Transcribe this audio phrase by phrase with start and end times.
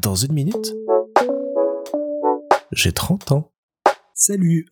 [0.00, 0.74] Dans une minute,
[2.72, 3.52] j'ai 30 ans.
[4.14, 4.66] Salut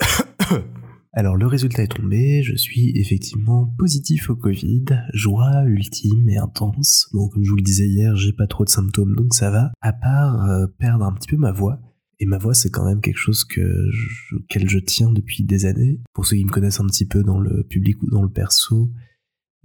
[1.12, 7.08] Alors le résultat est tombé, je suis effectivement positif au Covid, joie ultime et intense.
[7.12, 9.72] Bon comme je vous le disais hier, j'ai pas trop de symptômes donc ça va,
[9.80, 11.80] à part euh, perdre un petit peu ma voix.
[12.18, 13.60] Et ma voix, c'est quand même quelque chose que
[13.90, 16.00] je, auquel je tiens depuis des années.
[16.14, 18.90] Pour ceux qui me connaissent un petit peu dans le public ou dans le perso,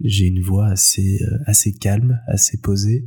[0.00, 3.06] j'ai une voix assez, euh, assez calme, assez posée.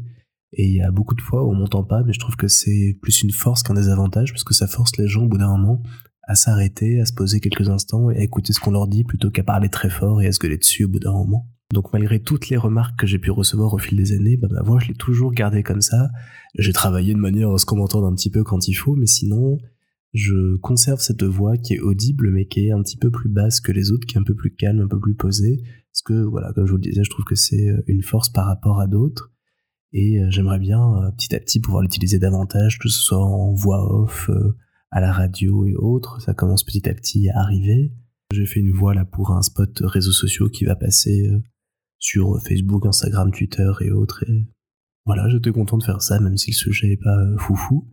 [0.56, 2.48] Et il y a beaucoup de fois où on m'entend pas, mais je trouve que
[2.48, 5.50] c'est plus une force qu'un désavantage, parce que ça force les gens au bout d'un
[5.50, 5.82] moment
[6.28, 9.30] à s'arrêter, à se poser quelques instants et à écouter ce qu'on leur dit plutôt
[9.30, 11.48] qu'à parler très fort et à se gueuler dessus au bout d'un moment.
[11.74, 14.62] Donc malgré toutes les remarques que j'ai pu recevoir au fil des années, bah, ma
[14.62, 16.10] voix je l'ai toujours gardée comme ça.
[16.58, 19.08] J'ai travaillé de manière à ce qu'on m'entende un petit peu quand il faut, mais
[19.08, 19.58] sinon
[20.14, 23.60] je conserve cette voix qui est audible mais qui est un petit peu plus basse
[23.60, 25.62] que les autres, qui est un peu plus calme, un peu plus posée.
[25.92, 28.46] Parce que voilà, comme je vous le disais, je trouve que c'est une force par
[28.46, 29.32] rapport à d'autres.
[29.96, 33.54] Et euh, j'aimerais bien euh, petit à petit pouvoir l'utiliser davantage, que ce soit en
[33.54, 34.30] voix off,
[34.92, 36.22] à la radio et autres.
[36.22, 37.92] Ça commence petit à petit à arriver.
[38.32, 41.30] J'ai fait une voix là pour un spot réseaux sociaux qui va passer
[41.98, 44.24] sur Facebook, Instagram, Twitter et autres.
[44.30, 44.48] Et
[45.06, 47.88] voilà, j'étais content de faire ça, même si le sujet est pas euh, foufou.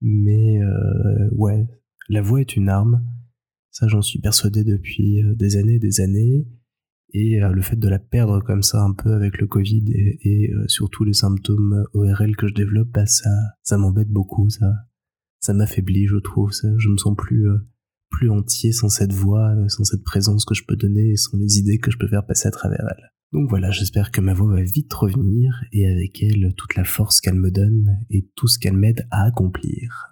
[0.00, 1.66] Mais euh, ouais,
[2.08, 3.04] la voix est une arme.
[3.70, 6.46] Ça, j'en suis persuadé depuis euh, des années et des années.
[7.14, 11.04] Et le fait de la perdre comme ça un peu avec le Covid et, surtout
[11.04, 13.30] les symptômes ORL que je développe, bah ça,
[13.62, 14.48] ça m'embête beaucoup.
[14.48, 14.72] Ça,
[15.40, 16.52] ça m'affaiblit, je trouve.
[16.52, 17.46] Ça, je me sens plus
[18.12, 21.58] plus entier sans cette voix, sans cette présence que je peux donner et sans les
[21.58, 23.10] idées que je peux faire passer à travers elle.
[23.32, 27.20] Donc voilà, j'espère que ma voix va vite revenir et avec elle toute la force
[27.20, 30.11] qu'elle me donne et tout ce qu'elle m'aide à accomplir.